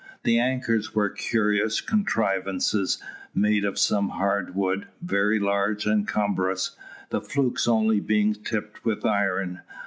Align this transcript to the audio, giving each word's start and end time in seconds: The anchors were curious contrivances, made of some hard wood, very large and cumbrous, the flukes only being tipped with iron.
The 0.23 0.39
anchors 0.39 0.95
were 0.95 1.11
curious 1.11 1.79
contrivances, 1.79 2.97
made 3.35 3.63
of 3.63 3.77
some 3.77 4.09
hard 4.09 4.55
wood, 4.55 4.87
very 4.99 5.37
large 5.39 5.85
and 5.85 6.07
cumbrous, 6.07 6.75
the 7.11 7.21
flukes 7.21 7.67
only 7.67 7.99
being 7.99 8.33
tipped 8.33 8.83
with 8.83 9.05
iron. 9.05 9.61